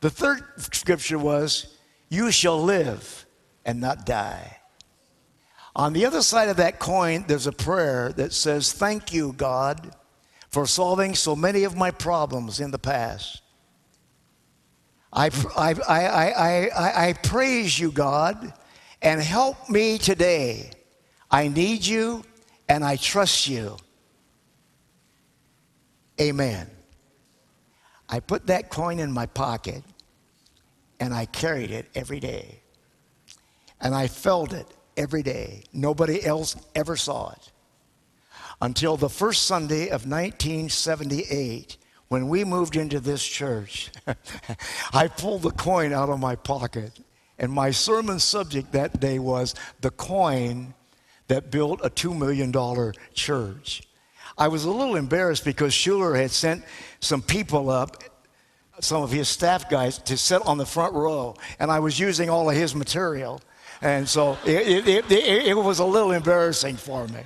[0.00, 1.76] The third scripture was,
[2.08, 3.26] You shall live
[3.64, 4.58] and not die.
[5.76, 9.94] On the other side of that coin, there's a prayer that says, Thank you, God,
[10.50, 13.42] for solving so many of my problems in the past.
[15.14, 18.52] I, I, I, I, I, praise you, God,
[19.00, 20.70] and help me today.
[21.30, 22.24] I need you
[22.68, 23.76] and I trust you.
[26.20, 26.68] Amen.
[28.08, 29.82] I put that coin in my pocket
[30.98, 32.60] and I carried it every day.
[33.80, 35.62] And I felt it every day.
[35.72, 37.52] Nobody else ever saw it.
[38.60, 41.76] Until the first Sunday of 1978,
[42.08, 43.90] when we moved into this church,
[44.92, 47.00] I pulled the coin out of my pocket.
[47.38, 50.74] And my sermon subject that day was the coin
[51.28, 52.52] that built a $2 million
[53.14, 53.82] church.
[54.36, 56.64] I was a little embarrassed because Schuller had sent
[57.00, 58.02] some people up,
[58.80, 62.28] some of his staff guys, to sit on the front row, and I was using
[62.28, 63.40] all of his material.
[63.80, 67.20] And so it, it, it, it was a little embarrassing for me.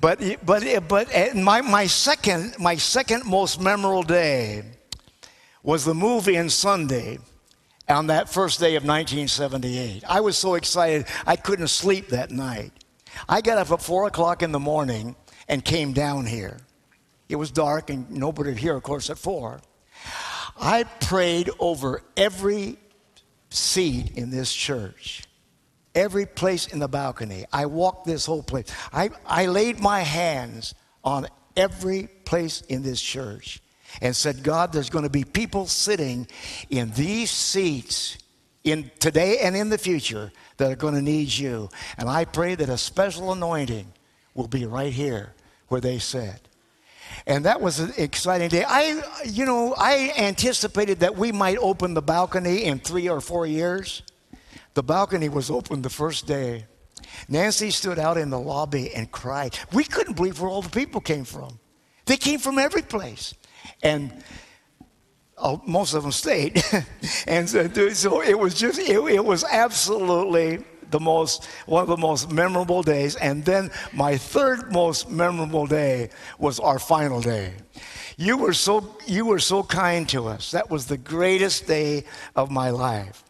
[0.00, 4.62] But, but, but my, my, second, my second most memorable day
[5.62, 7.18] was the move in Sunday
[7.88, 10.04] on that first day of 1978.
[10.08, 12.72] I was so excited, I couldn't sleep that night.
[13.28, 15.16] I got up at four o'clock in the morning
[15.48, 16.58] and came down here.
[17.28, 19.60] It was dark and nobody here, of course, at four.
[20.58, 22.78] I prayed over every
[23.50, 25.24] seat in this church,
[25.96, 27.46] every place in the balcony.
[27.52, 28.66] I walked this whole place.
[28.92, 33.60] I, I laid my hands on every place in this church
[34.00, 36.28] and said, God, there's going to be people sitting
[36.70, 38.18] in these seats
[38.62, 41.68] in today and in the future that are going to need you.
[41.96, 43.92] And I pray that a special anointing
[44.34, 45.34] will be right here
[45.68, 46.40] where they said.
[47.26, 48.64] And that was an exciting day.
[48.66, 53.46] I, you know, I anticipated that we might open the balcony in three or four
[53.46, 54.02] years.
[54.76, 56.66] The balcony was open the first day.
[57.30, 59.58] Nancy stood out in the lobby and cried.
[59.72, 61.58] We couldn't believe where all the people came from.
[62.04, 63.32] They came from every place.
[63.82, 64.12] And
[65.38, 66.62] uh, most of them stayed.
[67.26, 71.96] and so, so, it was just, it, it was absolutely the most, one of the
[71.96, 73.16] most memorable days.
[73.16, 77.54] And then my third most memorable day was our final day.
[78.18, 80.50] You were so, you were so kind to us.
[80.50, 83.22] That was the greatest day of my life.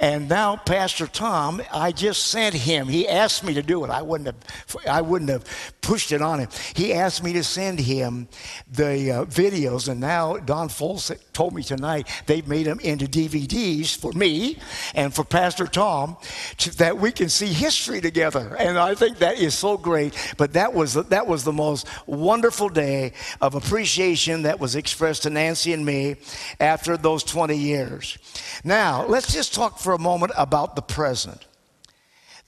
[0.00, 2.88] And now Pastor Tom, I just sent him.
[2.88, 3.90] He asked me to do it.
[3.90, 5.44] I wouldn't have, I wouldn't have
[5.80, 6.48] pushed it on him.
[6.74, 8.28] He asked me to send him
[8.70, 13.96] the uh, videos, and now Don Foles told me tonight they've made them into DVDs
[13.96, 14.58] for me
[14.94, 16.16] and for Pastor Tom,
[16.58, 18.56] to, that we can see history together.
[18.58, 20.14] And I think that is so great.
[20.36, 25.30] But that was that was the most wonderful day of appreciation that was expressed to
[25.30, 26.16] Nancy and me
[26.60, 28.18] after those 20 years.
[28.64, 31.46] Now let's just talk for a moment about the present.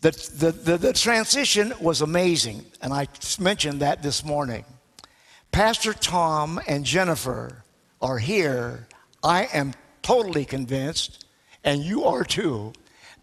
[0.02, 3.08] The, the, the, the, transition was amazing, and I
[3.40, 4.64] mentioned that this morning.
[5.50, 7.64] Pastor Tom and Jennifer
[8.00, 8.86] are here.
[9.24, 11.24] I am totally convinced,
[11.64, 12.74] and you are too,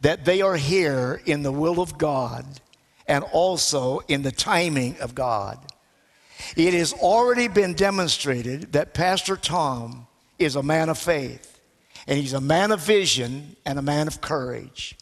[0.01, 2.45] that they are here in the will of God
[3.07, 5.59] and also in the timing of God.
[6.57, 10.07] It has already been demonstrated that Pastor Tom
[10.39, 11.54] is a man of faith,
[12.07, 14.97] and he's a man of vision and a man of courage.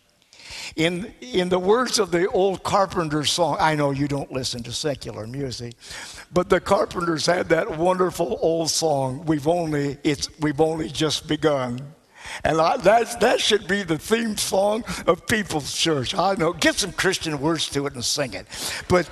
[0.75, 4.71] In, in the words of the old Carpenter song, I know you don't listen to
[4.71, 5.75] secular music,
[6.31, 11.79] but the Carpenters had that wonderful old song, We've Only, it's, we've only Just Begun.
[12.43, 16.15] And I, that, that should be the theme song of People's Church.
[16.15, 18.47] I know, get some Christian words to it and sing it.
[18.87, 19.09] But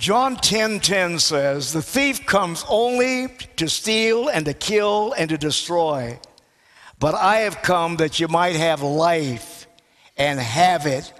[0.00, 5.28] John 10:10 10, 10 says, "The thief comes only to steal and to kill and
[5.28, 6.18] to destroy.
[6.98, 9.66] But I have come that you might have life
[10.16, 11.12] and have it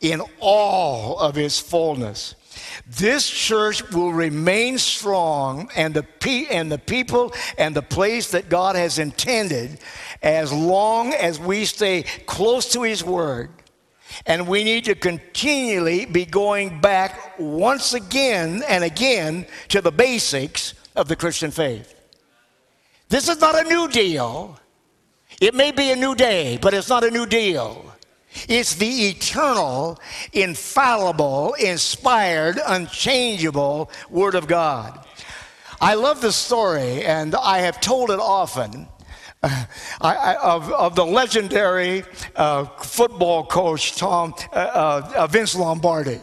[0.00, 2.34] in all of its fullness.
[2.88, 8.48] This church will remain strong and the, pe- and the people and the place that
[8.48, 9.78] God has intended
[10.24, 13.50] as long as we stay close to His Word.
[14.26, 20.74] And we need to continually be going back once again and again to the basics
[20.96, 21.94] of the Christian faith.
[23.08, 24.58] This is not a new deal.
[25.40, 27.92] It may be a new day, but it's not a new deal.
[28.48, 30.00] It's the eternal,
[30.32, 35.06] infallible, inspired, unchangeable Word of God.
[35.80, 38.88] I love the story, and I have told it often.
[39.44, 46.20] I, I, of, of, the legendary uh, football coach Tom uh, uh, Vince Lombardi.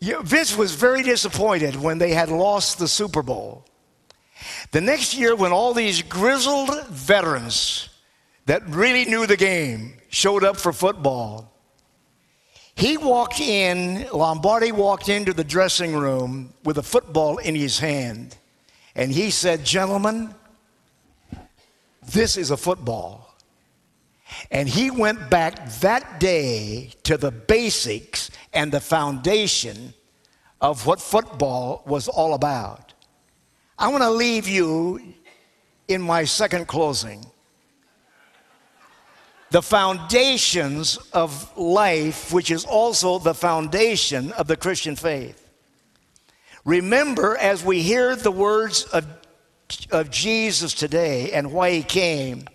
[0.00, 3.64] Vince was very disappointed when they had lost the Super Bowl.
[4.70, 7.88] The next year, when all these grizzled veterans
[8.44, 11.52] that really knew the game showed up for football,
[12.76, 18.36] he walked in, Lombardi walked into the dressing room with a football in his hand.
[18.94, 20.34] And he said, Gentlemen,
[22.06, 23.34] this is a football.
[24.50, 29.94] And he went back that day to the basics and the foundation
[30.60, 32.92] of what football was all about.
[33.78, 35.14] I want to leave you
[35.88, 37.24] in my second closing.
[39.50, 45.42] The foundations of life, which is also the foundation of the Christian faith.
[46.64, 49.06] Remember, as we hear the words of,
[49.90, 52.46] of Jesus today and why he came,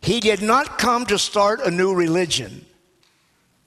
[0.00, 2.64] he did not come to start a new religion.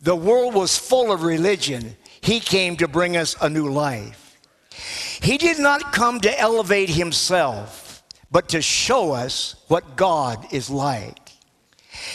[0.01, 1.97] The world was full of religion.
[2.21, 4.37] He came to bring us a new life.
[5.21, 11.17] He did not come to elevate himself, but to show us what God is like.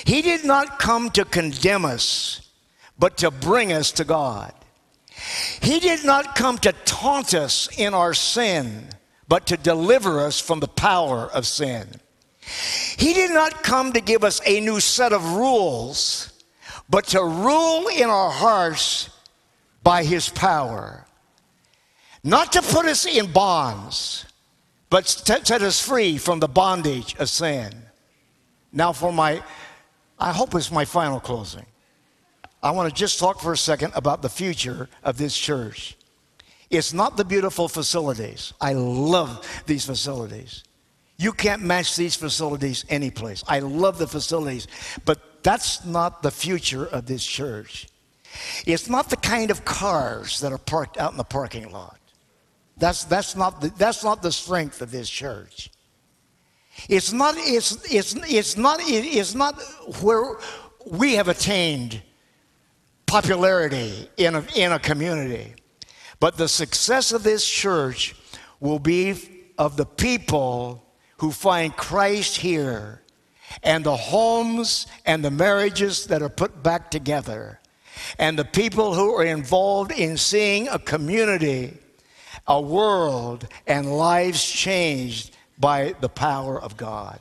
[0.04, 2.48] He did not come to condemn us,
[2.98, 4.54] but to bring us to God.
[5.60, 8.88] He did not come to taunt us in our sin,
[9.34, 11.88] but to deliver us from the power of sin.
[12.96, 16.32] He did not come to give us a new set of rules,
[16.88, 19.10] but to rule in our hearts
[19.82, 21.04] by his power
[22.22, 24.24] not to put us in bonds,
[24.88, 27.72] but to set us free from the bondage of sin.
[28.72, 29.42] Now, for my,
[30.16, 31.66] I hope it's my final closing.
[32.62, 35.96] I want to just talk for a second about the future of this church.
[36.70, 38.52] It's not the beautiful facilities.
[38.60, 40.64] I love these facilities.
[41.16, 43.44] You can't match these facilities anyplace.
[43.46, 44.66] I love the facilities,
[45.04, 47.86] but that's not the future of this church.
[48.66, 51.98] It's not the kind of cars that are parked out in the parking lot.
[52.76, 55.70] That's, that's, not the, that's not the strength of this church.
[56.88, 59.62] It's not, it's, it's, it's, not, it's not
[60.00, 60.38] where
[60.84, 62.02] we have attained
[63.06, 65.54] popularity in a, in a community.
[66.20, 68.14] But the success of this church
[68.60, 69.16] will be
[69.58, 70.84] of the people
[71.18, 73.02] who find Christ here
[73.62, 77.60] and the homes and the marriages that are put back together
[78.18, 81.78] and the people who are involved in seeing a community
[82.46, 87.18] a world and lives changed by the power of God.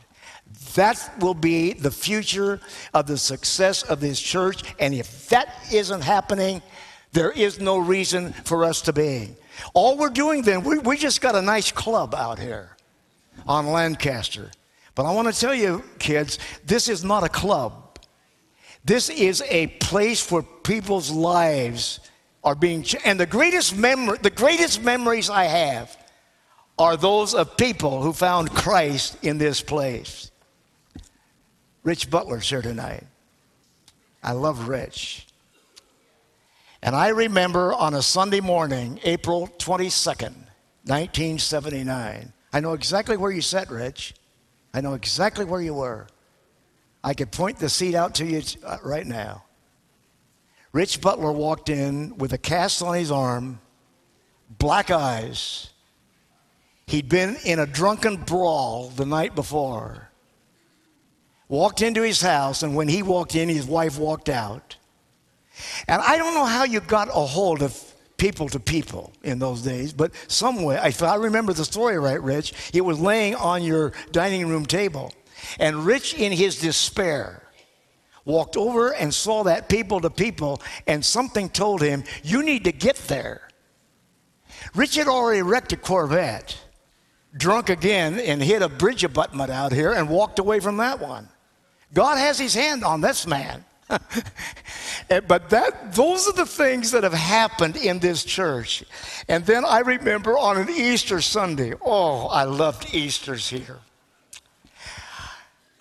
[0.76, 2.60] That will be the future
[2.94, 4.64] of the success of this church.
[4.80, 6.62] And if that isn't happening,
[7.14, 9.36] there is no reason for us to be.
[9.74, 12.76] All we're doing then, we, we just got a nice club out here
[13.48, 14.52] on Lancaster.
[14.96, 18.00] But I want to tell you, kids, this is not a club.
[18.84, 22.00] This is a place where people's lives
[22.44, 23.08] are being changed.
[23.08, 25.96] and the greatest memory the greatest memories I have
[26.78, 30.32] are those of people who found Christ in this place.
[31.84, 33.06] Rich Butler's here tonight.
[34.24, 35.28] I love Rich.
[36.84, 40.36] And I remember on a Sunday morning, April 22nd,
[40.84, 42.34] 1979.
[42.52, 44.14] I know exactly where you sat, Rich.
[44.74, 46.08] I know exactly where you were.
[47.04, 49.46] I could point the seat out to you uh, right now.
[50.74, 53.60] Rich Butler walked in with a cast on his arm,
[54.60, 55.74] black eyes,
[56.88, 60.10] He'd been in a drunken brawl the night before.
[61.48, 64.76] Walked into his house, and when he walked in, his wife walked out.
[65.88, 69.62] And I don't know how you got a hold of people to people in those
[69.62, 73.64] days, but some way, if I remember the story right, Rich, it was laying on
[73.64, 75.14] your dining room table.
[75.60, 77.44] And Rich, in his despair,
[78.26, 82.72] walked over and saw that people to people, and something told him, You need to
[82.72, 83.50] get there.
[84.76, 86.58] Rich had already wrecked a Corvette,
[87.36, 91.28] drunk again, and hit a bridge abutment out here and walked away from that one.
[91.94, 93.66] God has his hand on this man.
[95.28, 98.84] but that those are the things that have happened in this church.
[99.28, 103.80] And then I remember on an Easter Sunday, oh, I loved Easter's here.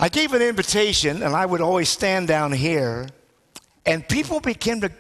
[0.00, 3.08] I gave an invitation and I would always stand down here
[3.86, 4.90] and people began to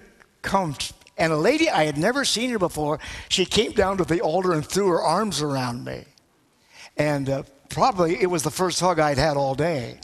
[0.42, 0.76] come
[1.18, 2.98] and a lady I had never seen her before,
[3.28, 6.04] she came down to the altar and threw her arms around me.
[6.96, 10.00] And uh, probably it was the first hug I'd had all day.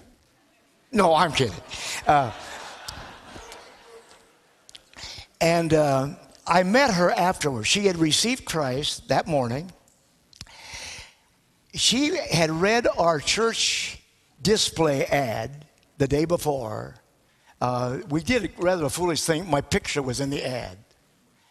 [0.93, 1.57] No, I'm kidding.
[2.07, 2.31] Uh,
[5.41, 6.09] and uh,
[6.47, 7.69] I met her afterwards.
[7.69, 9.73] She had received Christ that morning.
[11.75, 14.01] She had read our church
[14.43, 15.67] display ad
[15.99, 16.97] the day before.
[17.61, 19.49] Uh, we did rather a foolish thing.
[19.49, 20.79] My picture was in the ad.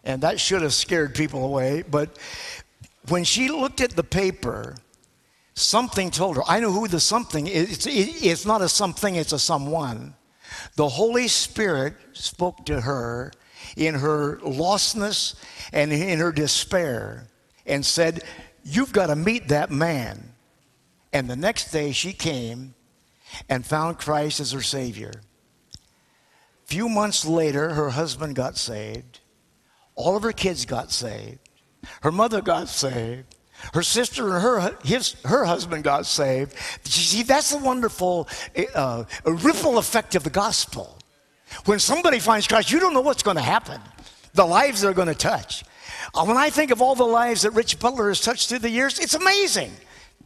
[0.04, 1.84] And that should have scared people away.
[1.90, 2.18] But
[3.10, 4.76] when she looked at the paper,
[5.54, 6.44] something told her.
[6.48, 7.86] I know who the something is.
[7.86, 10.16] It's, it's not a something, it's a someone.
[10.76, 13.32] The Holy Spirit spoke to her
[13.76, 15.36] in her lostness
[15.74, 17.28] and in her despair
[17.66, 18.24] and said,
[18.64, 20.34] You've got to meet that man.
[21.14, 22.76] And the next day she came
[23.50, 25.22] and found Christ as her Savior.
[26.66, 29.22] Few months later, her husband got saved.
[29.96, 31.40] All of her kids got saved.
[32.02, 33.36] Her mother got saved.
[33.74, 36.54] Her sister and her, his, her husband got saved.
[36.86, 38.28] You see, that's the wonderful
[38.76, 40.97] uh, ripple effect of the gospel.
[41.66, 43.82] When somebody finds Christ, you don't know what's going to happen,
[44.34, 45.64] the lives they're going to touch.
[46.14, 48.70] Uh, when I think of all the lives that Rich Butler has touched through the
[48.70, 49.72] years, it's amazing.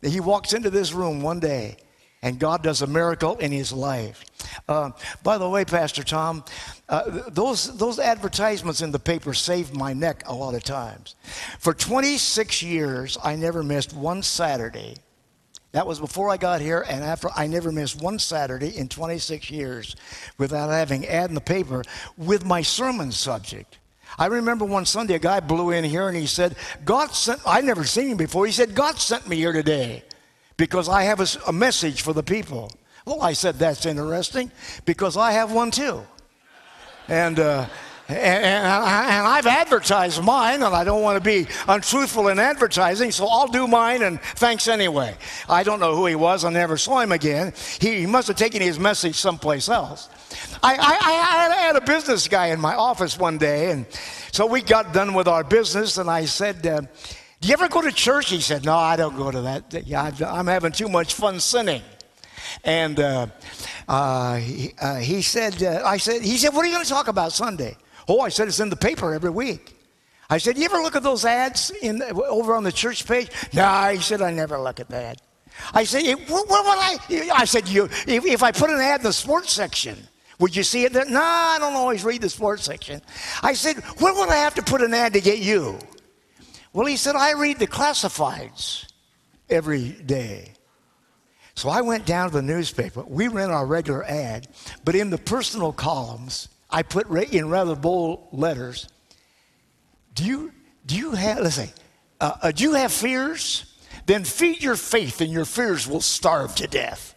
[0.02, 1.78] He walks into this room one day
[2.24, 4.24] and God does a miracle in his life.
[4.68, 4.92] Uh,
[5.24, 6.44] by the way, Pastor Tom,
[6.88, 11.16] uh, those, those advertisements in the paper saved my neck a lot of times.
[11.60, 14.98] For 26 years, I never missed one Saturday
[15.72, 19.50] that was before I got here, and after I never missed one Saturday in 26
[19.50, 19.96] years
[20.38, 21.84] without having ad in the paper
[22.18, 23.80] with my sermon subject.
[24.20, 27.62] I remember one Sunday a guy blew in here and he said, God sent, I
[27.62, 28.46] never seen him before.
[28.46, 30.04] He said, God sent me here today
[30.58, 32.72] because I have a, a message for the people.
[33.06, 34.52] Well, I said, that's interesting
[34.86, 36.02] because I have one too.
[37.08, 37.68] And, uh,
[38.12, 43.28] and, and, I've advertised mine, and I don't want to be untruthful in advertising, so
[43.28, 45.16] I'll do mine, and thanks anyway.
[45.50, 46.46] I don't know who he was.
[46.46, 47.54] I never saw him again.
[47.80, 50.10] He, he must have taken his message someplace else.
[50.64, 53.86] I, I, I, had a business guy in my office one day, and
[54.32, 57.82] so we got done with our business, and I said, uh, Do you ever go
[57.82, 58.30] to church?
[58.30, 59.88] He said, No, I don't go to that.
[59.88, 61.82] Yeah, I'm having too much fun sinning.
[62.64, 63.28] And uh,
[63.88, 66.90] uh, he, uh, he, said, uh, I said, he said, what are you going to
[66.90, 67.76] talk about Sunday?
[68.08, 69.76] Oh, I said it's in the paper every week.
[70.30, 73.30] I said, you ever look at those ads in, over on the church page?
[73.54, 75.22] Nah, he said, I never look at that.
[75.74, 77.30] I said, what, what would I?
[77.34, 79.98] I said, you, if, if, I put an ad in the sports section,
[80.40, 81.06] would you see it there?
[81.06, 83.02] No, I don't always read the sports section.
[83.44, 85.78] I said, where would I have to put an ad to get you?
[86.74, 88.88] Well, he said, I read the classifieds
[89.50, 90.54] every day.
[91.56, 93.04] So I went down to the newspaper.
[93.04, 94.48] We ran our regular ad,
[94.86, 98.88] but in the personal columns, I put in rather bold letters,
[100.16, 100.54] do you,
[100.86, 101.72] do you have, let's say,
[102.20, 103.66] uh, uh, do you have fears?
[104.06, 107.16] Then feed your faith and your fears will starve to death,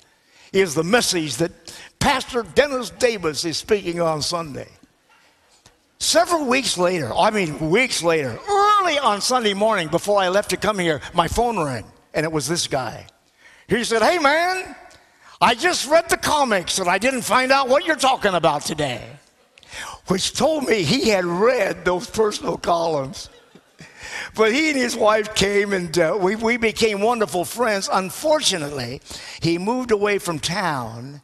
[0.53, 1.53] is the message that
[1.99, 4.69] Pastor Dennis Davis is speaking on Sunday.
[5.99, 10.57] Several weeks later, I mean weeks later, early on Sunday morning before I left to
[10.57, 13.07] come here, my phone rang and it was this guy.
[13.69, 14.77] He said, Hey man,
[15.41, 19.03] I just read the comics and I didn't find out what you're talking about today
[20.07, 23.31] which told me he had read those personal columns.
[24.35, 27.89] But he and his wife came and uh, we, we became wonderful friends.
[27.93, 29.01] Unfortunately,
[29.41, 31.21] he moved away from town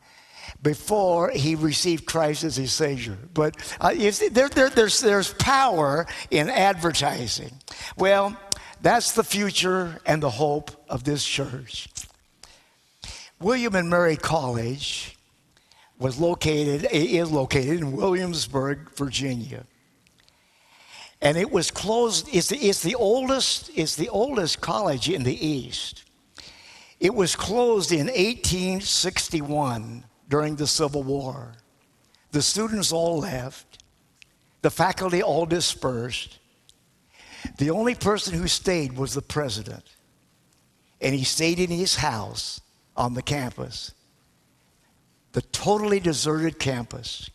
[0.63, 3.17] before he received Christ as his Savior.
[3.33, 7.53] But uh, see, there, there, there's, there's power in advertising.
[7.97, 8.37] Well,
[8.83, 11.89] that's the future and the hope of this church.
[13.41, 15.17] William and Mary College
[16.01, 19.65] was located, is located in Williamsburg, Virginia.
[21.23, 22.27] and it was closed.
[22.33, 23.71] It's the, it's the oldest.
[23.77, 26.05] It's the oldest college in the East.
[26.99, 31.53] It was closed in 1861 during the Civil War.
[32.33, 33.85] The students all left.
[34.63, 36.39] The faculty all dispersed.
[37.59, 39.85] The only person who stayed was the president.
[41.01, 42.61] And he stayed in his house
[42.97, 43.93] on the campus,
[45.33, 47.31] the totally deserted campus.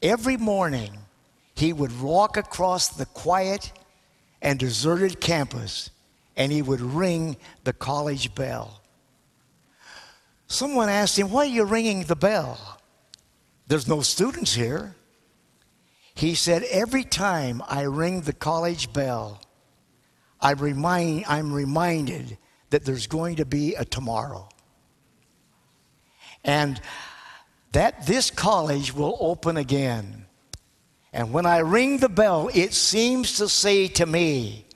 [0.00, 0.98] Every morning,
[1.54, 3.72] he would walk across the quiet
[4.40, 5.90] and deserted campus
[6.36, 8.80] and he would ring the college bell.
[10.46, 12.78] Someone asked him, Why are you ringing the bell?
[13.66, 14.94] There's no students here.
[16.14, 19.40] He said, Every time I ring the college bell,
[20.40, 22.36] I remind, I'm reminded
[22.70, 24.48] that there's going to be a tomorrow.
[26.44, 26.80] And
[27.72, 30.26] that this college will open again.
[31.12, 34.66] And when I ring the bell, it seems to say to me,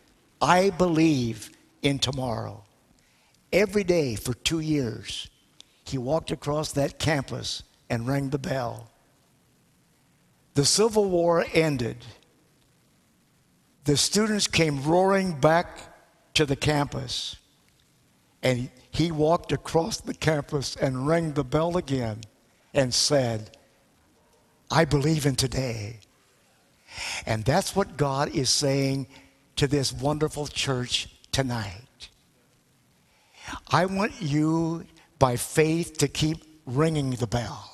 [0.40, 1.50] I believe
[1.82, 2.64] in tomorrow.
[3.52, 5.30] Every day for two years,
[5.84, 8.90] he walked across that campus and rang the bell.
[10.54, 11.98] The Civil War ended.
[13.84, 15.78] The students came roaring back
[16.34, 17.36] to the campus.
[18.42, 22.20] And he walked across the campus and rang the bell again
[22.76, 23.56] and said,
[24.70, 26.00] I believe in today.
[27.24, 29.06] And that's what God is saying
[29.56, 32.08] to this wonderful church tonight.
[33.70, 34.84] I want you,
[35.18, 37.70] by faith, to keep ringing the bell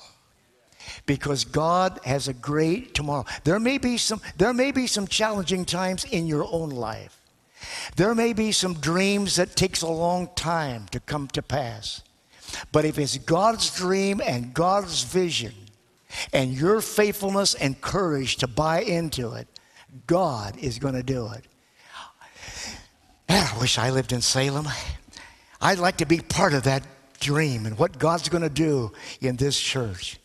[1.05, 3.25] because God has a great tomorrow.
[3.43, 7.19] There may be some there may be some challenging times in your own life.
[7.95, 12.01] There may be some dreams that takes a long time to come to pass.
[12.71, 15.53] But if it's God's dream and God's vision
[16.31, 19.47] and your faithfulness and courage to buy into it,
[20.07, 21.45] God is going to do it.
[23.29, 24.67] I wish I lived in Salem.
[25.61, 26.83] I'd like to be part of that
[27.19, 28.91] dream and what God's going to do
[29.21, 30.19] in this church.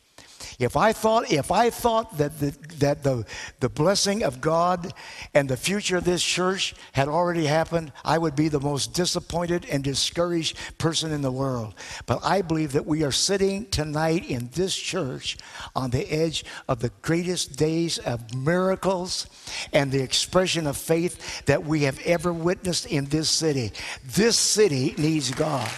[0.59, 3.25] If I thought, if I thought that, the, that the,
[3.61, 4.93] the blessing of God
[5.33, 9.67] and the future of this church had already happened, I would be the most disappointed
[9.71, 11.75] and discouraged person in the world.
[12.07, 15.39] But I believe that we are sitting tonight in this church
[15.77, 19.29] on the edge of the greatest days of miracles
[19.73, 23.71] and the expression of faith that we have ever witnessed in this city.
[24.05, 25.71] This city needs God.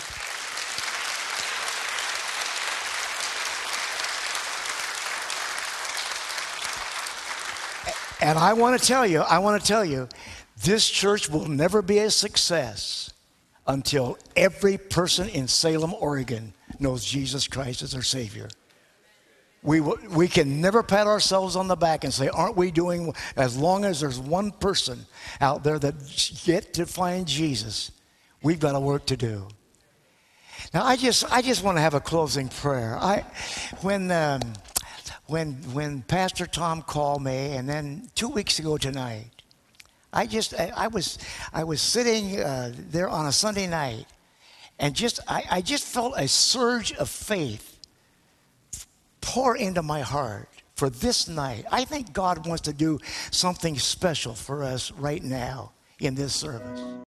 [8.20, 10.08] And I want to tell you, I want to tell you,
[10.62, 13.12] this church will never be a success
[13.66, 18.48] until every person in Salem, Oregon knows Jesus Christ as their Savior.
[19.62, 23.56] We, we can never pat ourselves on the back and say, Aren't we doing, as
[23.56, 25.06] long as there's one person
[25.40, 27.92] out there that yet to find Jesus,
[28.42, 29.48] we've got a work to do.
[30.72, 32.96] Now, I just, I just want to have a closing prayer.
[32.96, 33.24] I,
[33.82, 34.40] when, um,
[35.30, 39.30] when, when Pastor Tom called me, and then two weeks ago tonight,
[40.12, 41.18] I just, I, I was,
[41.52, 44.06] I was sitting uh, there on a Sunday night,
[44.80, 47.78] and just, I, I just felt a surge of faith
[49.20, 51.64] pour into my heart for this night.
[51.70, 52.98] I think God wants to do
[53.30, 55.70] something special for us right now
[56.00, 56.80] in this service.